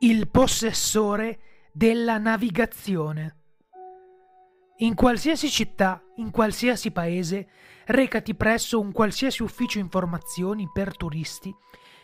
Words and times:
Il 0.00 0.28
possessore 0.28 1.38
della 1.72 2.18
navigazione. 2.18 3.36
In 4.80 4.94
qualsiasi 4.94 5.48
città, 5.48 6.02
in 6.16 6.30
qualsiasi 6.30 6.90
paese, 6.90 7.48
recati 7.86 8.34
presso 8.34 8.78
un 8.78 8.92
qualsiasi 8.92 9.42
ufficio 9.42 9.78
informazioni 9.78 10.68
per 10.70 10.94
turisti 10.98 11.50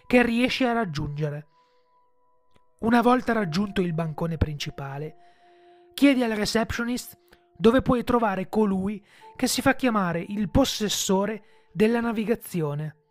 che 0.07 0.23
riesci 0.23 0.65
a 0.65 0.73
raggiungere. 0.73 1.49
Una 2.79 3.03
volta 3.03 3.35
raggiunto 3.35 3.83
il 3.83 3.93
bancone 3.93 4.39
principale, 4.39 5.17
chiedi 5.93 6.23
al 6.23 6.31
receptionist 6.31 7.19
dove 7.55 7.83
puoi 7.83 8.05
trovare 8.05 8.49
colui 8.49 9.05
che 9.37 9.47
si 9.47 9.61
fa 9.61 9.75
chiamare 9.75 10.25
il 10.27 10.49
possessore 10.49 11.69
della 11.75 12.01
navigazione. 12.01 13.02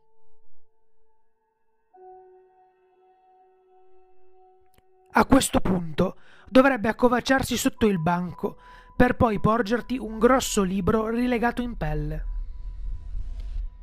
A 5.13 5.25
questo 5.25 5.59
punto 5.59 6.15
dovrebbe 6.47 6.87
accovacciarsi 6.87 7.57
sotto 7.57 7.85
il 7.87 7.99
banco 7.99 8.57
per 8.95 9.17
poi 9.17 9.41
porgerti 9.41 9.97
un 9.97 10.17
grosso 10.19 10.63
libro 10.63 11.09
rilegato 11.09 11.61
in 11.61 11.75
pelle. 11.75 12.25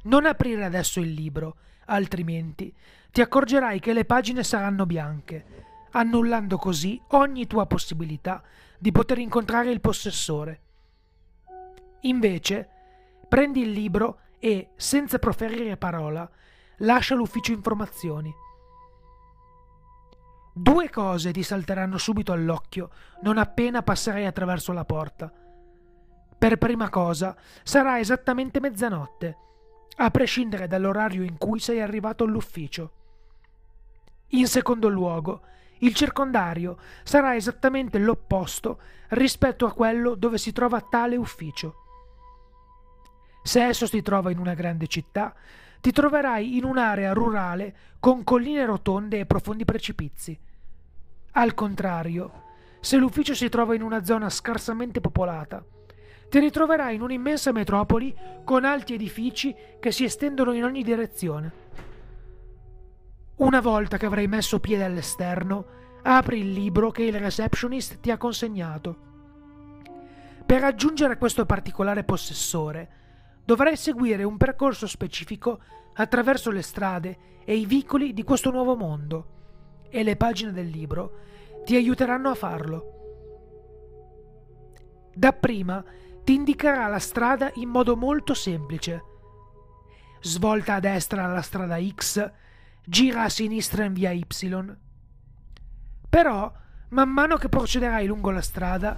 Non 0.05 0.25
aprire 0.25 0.65
adesso 0.65 1.01
il 1.01 1.13
libro, 1.13 1.57
altrimenti 1.87 2.75
ti 3.11 3.21
accorgerai 3.21 3.79
che 3.79 3.93
le 3.93 4.07
pagine 4.07 4.43
saranno 4.43 4.87
bianche, 4.87 5.67
annullando 5.91 6.57
così 6.57 6.99
ogni 7.09 7.47
tua 7.47 7.67
possibilità 7.67 8.43
di 8.79 8.91
poter 8.91 9.19
incontrare 9.19 9.71
il 9.71 9.83
possessore. 9.83 10.61
Invece, 12.03 12.69
prendi 13.29 13.61
il 13.61 13.73
libro 13.73 14.21
e, 14.39 14.71
senza 14.77 15.19
proferire 15.19 15.77
parola, 15.77 16.27
lascia 16.79 17.15
l'ufficio 17.15 17.53
informazioni. 17.53 18.33
Due 20.61 20.91
cose 20.91 21.31
ti 21.31 21.45
salteranno 21.45 21.99
subito 21.99 22.33
all'occhio 22.33 22.91
non 23.23 23.39
appena 23.39 23.85
passerai 23.85 24.27
attraverso 24.27 24.73
la 24.73 24.85
porta. 24.85 25.33
Per 26.37 26.59
prima 26.59 26.89
cosa, 26.89 27.37
sarà 27.63 28.01
esattamente 28.01 28.59
mezzanotte, 28.59 29.37
a 29.99 30.11
prescindere 30.11 30.67
dall'orario 30.67 31.23
in 31.23 31.39
cui 31.39 31.61
sei 31.61 31.81
arrivato 31.81 32.25
all'ufficio. 32.25 32.91
In 34.31 34.49
secondo 34.49 34.89
luogo, 34.89 35.43
il 35.79 35.95
circondario 35.95 36.79
sarà 37.05 37.37
esattamente 37.37 38.01
l'opposto 38.01 38.81
rispetto 39.11 39.65
a 39.65 39.73
quello 39.73 40.17
dove 40.17 40.39
si 40.39 40.51
trova 40.51 40.81
tale 40.81 41.15
ufficio. 41.15 41.75
Se 43.45 43.65
esso 43.65 43.87
si 43.87 44.03
trova 44.03 44.33
in 44.33 44.39
una 44.39 44.55
grande 44.55 44.89
città, 44.89 45.33
ti 45.81 45.93
troverai 45.93 46.57
in 46.57 46.65
un'area 46.65 47.13
rurale 47.13 47.77
con 48.01 48.25
colline 48.25 48.67
rotonde 48.67 49.21
e 49.21 49.25
profondi 49.25 49.65
precipizi. 49.65 50.47
Al 51.39 51.55
contrario, 51.55 52.47
se 52.81 52.97
l'ufficio 52.97 53.33
si 53.33 53.49
trova 53.49 53.73
in 53.77 53.83
una 53.83 54.03
zona 54.03 54.29
scarsamente 54.29 55.01
popolata, 55.01 55.65
ti 56.29 56.41
ritroverai 56.41 56.97
in 56.97 57.01
un'immensa 57.01 57.53
metropoli 57.53 58.13
con 58.43 58.65
alti 58.65 58.95
edifici 58.95 59.55
che 59.79 59.93
si 59.93 60.03
estendono 60.03 60.53
in 60.53 60.65
ogni 60.65 60.83
direzione. 60.83 61.53
Una 63.37 63.61
volta 63.61 63.99
che 63.99 64.07
avrai 64.07 64.27
messo 64.27 64.59
piede 64.59 64.83
all'esterno, 64.83 65.67
apri 66.03 66.41
il 66.41 66.51
libro 66.51 66.91
che 66.91 67.05
il 67.05 67.17
receptionist 67.17 68.01
ti 68.01 68.11
ha 68.11 68.17
consegnato. 68.17 68.97
Per 70.45 70.61
raggiungere 70.61 71.19
questo 71.19 71.47
particolare 71.47 72.03
possessore, 72.03 72.89
dovrai 73.45 73.77
seguire 73.77 74.25
un 74.25 74.37
percorso 74.37 74.89
specifico 74.89 75.61
attraverso 75.95 76.51
le 76.51 76.63
strade 76.63 77.19
e 77.45 77.55
i 77.55 77.65
vicoli 77.65 78.13
di 78.13 78.25
questo 78.25 78.51
nuovo 78.51 78.75
mondo 78.75 79.37
e 79.91 80.03
le 80.03 80.17
pagine 80.17 80.53
del 80.53 80.69
libro 80.69 81.19
ti 81.65 81.77
aiuteranno 81.77 82.31
a 82.31 82.35
farlo. 82.35 82.93
Dapprima 85.15 85.85
ti 86.25 86.35
indicherà 86.35 86.87
la 86.87 86.99
strada 86.99 87.51
in 87.55 87.69
modo 87.69 87.97
molto 87.97 88.35
semplice. 88.35 89.03
Svolta 90.21 90.75
a 90.75 90.81
destra 90.81 91.25
alla 91.25 91.43
strada 91.43 91.79
X, 91.81 92.33
gira 92.85 93.23
a 93.23 93.29
sinistra 93.29 93.85
in 93.85 93.93
via 93.93 94.11
Y. 94.11 94.25
Però, 96.09 96.53
man 96.91 97.09
mano 97.11 97.37
che 97.37 97.49
procederai 97.49 98.07
lungo 98.07 98.31
la 98.31 98.43
strada, 98.43 98.97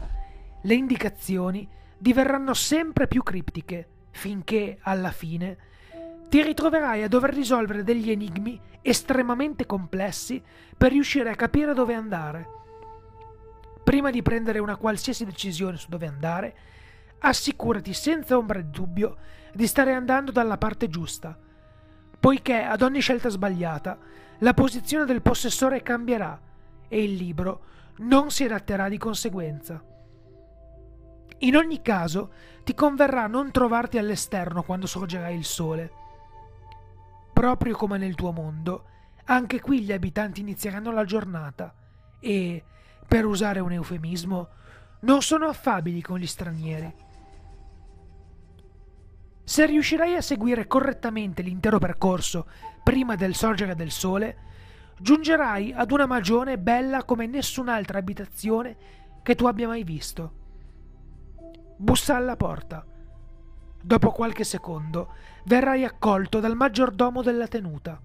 le 0.62 0.74
indicazioni 0.74 1.68
diverranno 1.98 2.54
sempre 2.54 3.06
più 3.06 3.22
criptiche, 3.22 3.88
finché, 4.10 4.78
alla 4.82 5.10
fine, 5.10 5.58
ti 6.30 6.40
ritroverai 6.44 7.02
a 7.02 7.08
dover 7.08 7.34
risolvere 7.34 7.82
degli 7.82 8.08
enigmi 8.08 8.58
estremamente 8.82 9.66
complessi 9.66 10.40
per 10.78 10.92
riuscire 10.92 11.28
a 11.28 11.34
capire 11.34 11.74
dove 11.74 11.92
andare. 11.92 12.46
Prima 13.82 14.10
di 14.10 14.22
prendere 14.22 14.60
una 14.60 14.76
qualsiasi 14.76 15.24
decisione 15.24 15.76
su 15.76 15.88
dove 15.88 16.06
andare, 16.06 16.56
assicurati 17.18 17.92
senza 17.92 18.36
ombra 18.36 18.60
di 18.60 18.70
dubbio 18.70 19.16
di 19.52 19.66
stare 19.66 19.92
andando 19.92 20.30
dalla 20.30 20.56
parte 20.56 20.88
giusta, 20.88 21.36
poiché 22.20 22.62
ad 22.62 22.82
ogni 22.82 23.00
scelta 23.00 23.28
sbagliata 23.28 23.98
la 24.38 24.54
posizione 24.54 25.06
del 25.06 25.22
possessore 25.22 25.82
cambierà 25.82 26.40
e 26.86 27.02
il 27.02 27.14
libro 27.14 27.64
non 27.96 28.30
si 28.30 28.44
adatterà 28.44 28.88
di 28.88 28.98
conseguenza. 28.98 29.82
In 31.38 31.56
ogni 31.56 31.82
caso, 31.82 32.32
ti 32.62 32.72
converrà 32.72 33.26
non 33.26 33.50
trovarti 33.50 33.98
all'esterno 33.98 34.62
quando 34.62 34.86
sorgerà 34.86 35.28
il 35.30 35.44
sole 35.44 35.98
Proprio 37.40 37.74
come 37.74 37.96
nel 37.96 38.16
tuo 38.16 38.32
mondo, 38.32 38.84
anche 39.24 39.62
qui 39.62 39.80
gli 39.80 39.92
abitanti 39.92 40.42
inizieranno 40.42 40.92
la 40.92 41.06
giornata 41.06 41.74
e, 42.20 42.62
per 43.08 43.24
usare 43.24 43.60
un 43.60 43.72
eufemismo, 43.72 44.48
non 45.00 45.22
sono 45.22 45.46
affabili 45.46 46.02
con 46.02 46.18
gli 46.18 46.26
stranieri. 46.26 46.94
Se 49.42 49.64
riuscirai 49.64 50.16
a 50.16 50.20
seguire 50.20 50.66
correttamente 50.66 51.40
l'intero 51.40 51.78
percorso 51.78 52.46
prima 52.82 53.14
del 53.14 53.34
sorgere 53.34 53.74
del 53.74 53.90
sole, 53.90 54.36
giungerai 54.98 55.72
ad 55.72 55.92
una 55.92 56.04
magione 56.04 56.58
bella 56.58 57.04
come 57.04 57.24
nessun'altra 57.24 57.96
abitazione 57.96 58.76
che 59.22 59.34
tu 59.34 59.46
abbia 59.46 59.66
mai 59.66 59.82
visto. 59.82 60.32
Bussa 61.78 62.16
alla 62.16 62.36
porta. 62.36 62.84
Dopo 63.82 64.10
qualche 64.10 64.44
secondo 64.44 65.14
verrai 65.44 65.84
accolto 65.84 66.38
dal 66.38 66.54
maggiordomo 66.54 67.22
della 67.22 67.48
tenuta. 67.48 67.98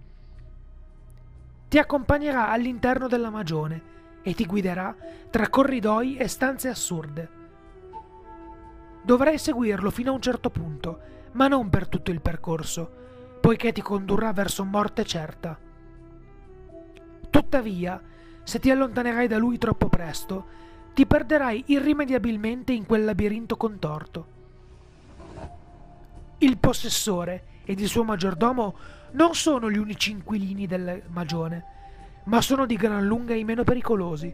Ti 1.68 1.78
accompagnerà 1.78 2.50
all'interno 2.50 3.08
della 3.08 3.30
magione 3.30 3.94
e 4.22 4.34
ti 4.34 4.46
guiderà 4.46 4.96
tra 5.30 5.50
corridoi 5.50 6.16
e 6.16 6.28
stanze 6.30 6.70
assurde. 6.70 7.30
Dovrai 9.04 9.38
seguirlo 9.38 9.92
fino 9.92 10.12
a 10.12 10.16
un 10.16 10.22
certo 10.22 10.50
punto, 10.50 11.00
ma 11.34 11.48
non 11.48 11.70
per 11.70 11.90
tutto 11.90 12.10
il 12.10 12.22
percorso, 12.22 12.90
poiché 13.42 13.72
ti 13.74 13.82
condurrà 13.82 14.32
verso 14.32 14.64
morte 14.64 15.04
certa. 15.04 15.60
Tuttavia, 17.30 18.02
se 18.44 18.60
ti 18.60 18.72
allontanerai 18.72 19.28
da 19.28 19.38
lui 19.38 19.58
troppo 19.58 19.90
presto, 19.90 20.48
ti 20.94 21.06
perderai 21.06 21.66
irrimediabilmente 21.68 22.72
in 22.72 22.86
quel 22.86 23.04
labirinto 23.04 23.58
contorto. 23.58 24.35
Il 26.40 26.58
possessore 26.58 27.44
ed 27.64 27.80
il 27.80 27.88
suo 27.88 28.04
maggiordomo 28.04 28.76
non 29.12 29.34
sono 29.34 29.72
gli 29.72 29.78
unici 29.78 30.12
inquilini 30.12 30.68
del 30.68 31.02
magione, 31.08 31.64
ma 32.26 32.42
sono 32.42 32.66
di 32.66 32.76
gran 32.76 33.06
lunga 33.06 33.34
i 33.34 33.44
meno 33.44 33.64
pericolosi. 33.64 34.34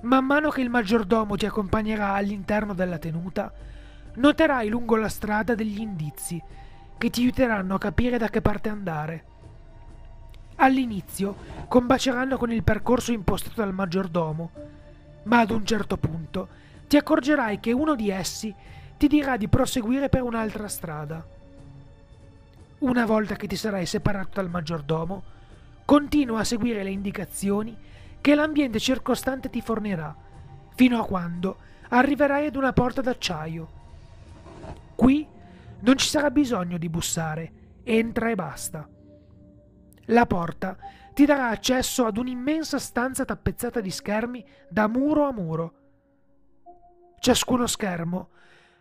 Man 0.00 0.24
mano 0.24 0.50
che 0.50 0.60
il 0.60 0.70
maggiordomo 0.70 1.36
ti 1.36 1.46
accompagnerà 1.46 2.14
all'interno 2.14 2.72
della 2.72 2.98
tenuta, 2.98 3.52
noterai 4.14 4.68
lungo 4.68 4.94
la 4.94 5.08
strada 5.08 5.56
degli 5.56 5.80
indizi 5.80 6.40
che 6.96 7.10
ti 7.10 7.22
aiuteranno 7.22 7.74
a 7.74 7.78
capire 7.78 8.16
da 8.16 8.28
che 8.28 8.40
parte 8.40 8.68
andare. 8.68 9.24
All'inizio 10.56 11.36
combaceranno 11.66 12.36
con 12.36 12.52
il 12.52 12.62
percorso 12.62 13.10
impostato 13.10 13.60
dal 13.60 13.74
maggiordomo, 13.74 14.50
ma 15.24 15.40
ad 15.40 15.50
un 15.50 15.66
certo 15.66 15.96
punto 15.96 16.48
ti 16.86 16.96
accorgerai 16.96 17.58
che 17.58 17.72
uno 17.72 17.96
di 17.96 18.10
essi 18.10 18.54
ti 18.98 19.06
dirà 19.06 19.36
di 19.36 19.48
proseguire 19.48 20.08
per 20.08 20.22
un'altra 20.22 20.66
strada. 20.66 21.24
Una 22.80 23.06
volta 23.06 23.36
che 23.36 23.46
ti 23.46 23.54
sarai 23.54 23.86
separato 23.86 24.30
dal 24.34 24.50
maggiordomo, 24.50 25.22
continua 25.84 26.40
a 26.40 26.44
seguire 26.44 26.82
le 26.82 26.90
indicazioni 26.90 27.76
che 28.20 28.34
l'ambiente 28.34 28.80
circostante 28.80 29.50
ti 29.50 29.60
fornirà, 29.60 30.14
fino 30.74 31.00
a 31.00 31.06
quando 31.06 31.58
arriverai 31.90 32.46
ad 32.46 32.56
una 32.56 32.72
porta 32.72 33.00
d'acciaio. 33.00 33.68
Qui 34.96 35.26
non 35.80 35.96
ci 35.96 36.08
sarà 36.08 36.30
bisogno 36.32 36.76
di 36.76 36.88
bussare, 36.88 37.52
entra 37.84 38.30
e 38.30 38.34
basta. 38.34 38.88
La 40.06 40.26
porta 40.26 40.76
ti 41.14 41.24
darà 41.24 41.50
accesso 41.50 42.04
ad 42.04 42.16
un'immensa 42.16 42.80
stanza 42.80 43.24
tappezzata 43.24 43.80
di 43.80 43.90
schermi 43.90 44.44
da 44.68 44.88
muro 44.88 45.24
a 45.24 45.32
muro. 45.32 45.74
Ciascuno 47.20 47.66
schermo 47.68 48.30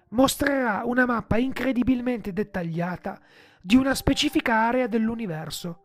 mostrerà 0.10 0.84
una 0.86 1.06
mappa 1.06 1.38
incredibilmente 1.38 2.32
dettagliata 2.34 3.20
di 3.62 3.76
una 3.76 3.96
specifica 3.96 4.54
area 4.54 4.88
dell'universo. 4.88 5.82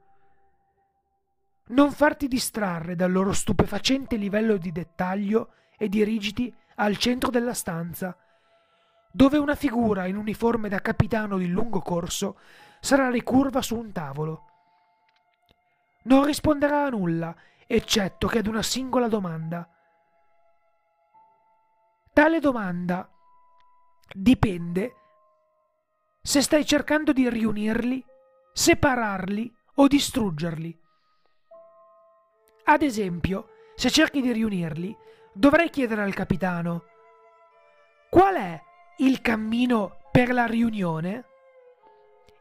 Non 1.68 1.90
farti 1.92 2.28
distrarre 2.28 2.94
dal 2.94 3.10
loro 3.10 3.32
stupefacente 3.32 4.16
livello 4.16 4.56
di 4.56 4.72
dettaglio 4.72 5.54
e 5.76 5.88
dirigiti 5.88 6.54
al 6.76 6.96
centro 6.96 7.30
della 7.30 7.54
stanza, 7.54 8.16
dove 9.10 9.38
una 9.38 9.54
figura 9.54 10.06
in 10.06 10.16
uniforme 10.16 10.68
da 10.68 10.80
capitano 10.80 11.38
di 11.38 11.48
lungo 11.48 11.80
corso 11.80 12.38
sarà 12.80 13.10
ricurva 13.10 13.62
su 13.62 13.76
un 13.76 13.92
tavolo. 13.92 14.46
Non 16.04 16.24
risponderà 16.24 16.84
a 16.84 16.88
nulla, 16.88 17.34
eccetto 17.66 18.26
che 18.26 18.38
ad 18.38 18.46
una 18.46 18.62
singola 18.62 19.08
domanda. 19.08 19.68
Tale 22.12 22.40
domanda 22.40 23.08
dipende 24.14 24.94
se 26.20 26.40
stai 26.40 26.64
cercando 26.64 27.12
di 27.12 27.28
riunirli, 27.28 28.04
separarli 28.52 29.52
o 29.76 29.88
distruggerli. 29.88 30.78
Ad 32.64 32.82
esempio, 32.82 33.48
se 33.74 33.90
cerchi 33.90 34.20
di 34.20 34.32
riunirli, 34.32 34.96
dovrei 35.32 35.70
chiedere 35.70 36.02
al 36.02 36.14
capitano 36.14 36.84
qual 38.08 38.36
è 38.36 38.62
il 38.98 39.20
cammino 39.20 39.96
per 40.12 40.32
la 40.32 40.46
riunione 40.46 41.24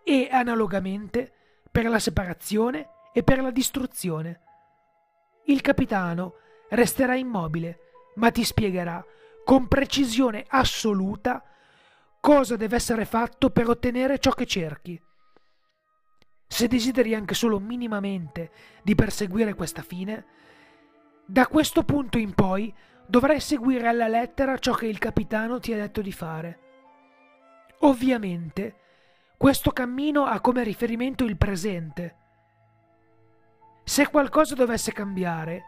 e 0.04 0.28
analogamente 0.30 1.32
per 1.72 1.88
la 1.88 2.00
separazione 2.00 2.90
e 3.14 3.24
per 3.24 3.42
la 3.42 3.52
distruzione. 3.52 4.42
Il 5.46 5.62
capitano 5.62 6.36
resterà 6.70 7.16
immobile, 7.16 7.80
ma 8.16 8.30
ti 8.30 8.44
spiegherà 8.44 9.04
con 9.44 9.68
precisione 9.68 10.46
assoluta 10.48 11.44
cosa 12.22 12.56
deve 12.56 12.78
essere 12.78 13.04
fatto 13.04 13.50
per 13.50 13.68
ottenere 13.68 14.20
ciò 14.20 14.32
che 14.32 14.46
cerchi. 14.46 15.02
Se 16.48 16.68
desideri 16.68 17.16
anche 17.16 17.34
solo 17.34 17.60
minimamente 17.60 18.52
di 18.84 18.96
perseguire 18.96 19.54
questa 19.56 19.82
fine, 19.82 20.26
da 21.26 21.48
questo 21.48 21.84
punto 21.84 22.18
in 22.18 22.34
poi 22.34 22.74
dovrai 23.08 23.40
seguire 23.40 23.88
alla 23.88 24.08
lettera 24.08 24.58
ciò 24.58 24.74
che 24.74 24.86
il 24.86 25.00
capitano 25.00 25.60
ti 25.60 25.74
ha 25.74 25.78
detto 25.78 26.02
di 26.02 26.12
fare. 26.12 26.60
Ovviamente, 27.80 28.76
questo 29.38 29.72
cammino 29.72 30.26
ha 30.26 30.40
come 30.40 30.64
riferimento 30.64 31.24
il 31.24 31.38
presente. 31.38 32.18
Se 33.84 34.08
qualcosa 34.08 34.54
dovesse 34.54 34.92
cambiare, 34.92 35.64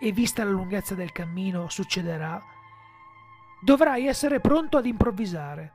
e 0.00 0.12
vista 0.12 0.44
la 0.44 0.50
lunghezza 0.50 0.94
del 0.94 1.12
cammino 1.12 1.68
succederà, 1.68 2.42
dovrai 3.62 4.06
essere 4.06 4.40
pronto 4.40 4.76
ad 4.76 4.86
improvvisare. 4.86 5.72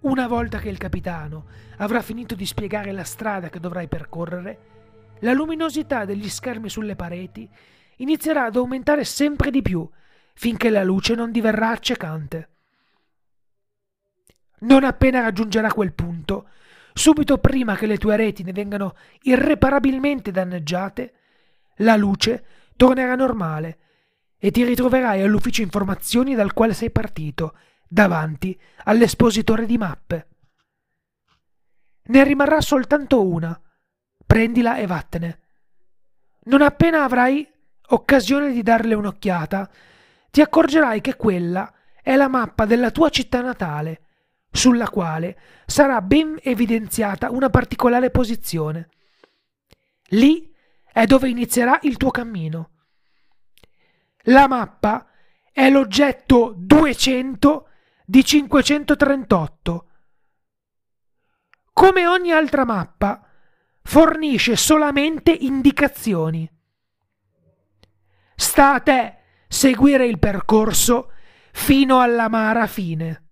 Una 0.00 0.26
volta 0.26 0.58
che 0.58 0.68
il 0.68 0.78
capitano 0.78 1.44
avrà 1.76 2.02
finito 2.02 2.34
di 2.34 2.44
spiegare 2.44 2.90
la 2.90 3.04
strada 3.04 3.48
che 3.48 3.60
dovrai 3.60 3.86
percorrere, 3.86 4.58
la 5.20 5.32
luminosità 5.32 6.04
degli 6.04 6.28
schermi 6.28 6.68
sulle 6.68 6.96
pareti 6.96 7.48
inizierà 7.96 8.46
ad 8.46 8.56
aumentare 8.56 9.04
sempre 9.04 9.50
di 9.50 9.62
più 9.62 9.88
finché 10.34 10.70
la 10.70 10.82
luce 10.82 11.14
non 11.14 11.30
diverrà 11.30 11.68
accecante. 11.68 12.48
Non 14.60 14.84
appena 14.84 15.20
raggiungerà 15.20 15.72
quel 15.72 15.92
punto, 15.92 16.48
subito 16.94 17.38
prima 17.38 17.76
che 17.76 17.86
le 17.86 17.98
tue 17.98 18.16
reti 18.16 18.42
ne 18.42 18.52
vengano 18.52 18.96
irreparabilmente 19.22 20.30
danneggiate, 20.30 21.14
la 21.76 21.96
luce 21.96 22.44
tornerà 22.76 23.14
normale 23.14 23.78
e 24.42 24.50
ti 24.50 24.64
ritroverai 24.64 25.20
all'ufficio 25.20 25.60
informazioni 25.60 26.34
dal 26.34 26.54
quale 26.54 26.72
sei 26.72 26.90
partito, 26.90 27.56
davanti 27.86 28.58
all'espositore 28.84 29.66
di 29.66 29.76
mappe. 29.76 30.28
Ne 32.04 32.24
rimarrà 32.24 32.60
soltanto 32.62 33.24
una. 33.24 33.60
Prendila 34.26 34.78
e 34.78 34.86
vattene. 34.86 35.40
Non 36.44 36.62
appena 36.62 37.04
avrai 37.04 37.46
occasione 37.88 38.50
di 38.52 38.62
darle 38.62 38.94
un'occhiata, 38.94 39.70
ti 40.30 40.40
accorgerai 40.40 41.00
che 41.00 41.16
quella 41.16 41.72
è 42.02 42.16
la 42.16 42.28
mappa 42.28 42.64
della 42.64 42.90
tua 42.90 43.10
città 43.10 43.42
natale, 43.42 44.06
sulla 44.50 44.88
quale 44.88 45.38
sarà 45.66 46.00
ben 46.00 46.38
evidenziata 46.42 47.30
una 47.30 47.50
particolare 47.50 48.10
posizione. 48.10 48.88
Lì 50.12 50.52
è 50.92 51.04
dove 51.04 51.28
inizierà 51.28 51.78
il 51.82 51.96
tuo 51.96 52.10
cammino. 52.10 52.70
La 54.24 54.46
mappa 54.46 55.06
è 55.52 55.70
l'oggetto 55.70 56.54
200 56.56 57.68
di 58.04 58.24
538. 58.24 59.86
Come 61.72 62.06
ogni 62.06 62.32
altra 62.32 62.64
mappa, 62.64 63.24
fornisce 63.82 64.56
solamente 64.56 65.30
indicazioni. 65.32 66.50
Sta 68.34 68.74
a 68.74 68.80
te 68.80 69.16
seguire 69.48 70.06
il 70.06 70.18
percorso 70.18 71.12
fino 71.52 72.00
alla 72.00 72.28
mara 72.28 72.66
fine. 72.66 73.29